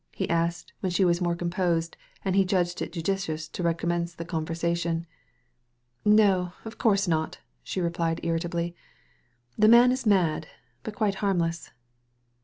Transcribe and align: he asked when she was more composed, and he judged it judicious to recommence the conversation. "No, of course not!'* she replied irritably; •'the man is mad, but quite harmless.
he 0.13 0.27
asked 0.31 0.73
when 0.79 0.91
she 0.91 1.05
was 1.05 1.21
more 1.21 1.35
composed, 1.35 1.95
and 2.25 2.35
he 2.35 2.43
judged 2.43 2.81
it 2.81 2.91
judicious 2.91 3.47
to 3.47 3.61
recommence 3.61 4.15
the 4.15 4.25
conversation. 4.25 5.05
"No, 6.03 6.53
of 6.65 6.79
course 6.79 7.07
not!'* 7.07 7.37
she 7.61 7.79
replied 7.81 8.19
irritably; 8.23 8.75
•'the 9.59 9.69
man 9.69 9.91
is 9.91 10.07
mad, 10.07 10.47
but 10.81 10.95
quite 10.95 11.13
harmless. 11.21 11.69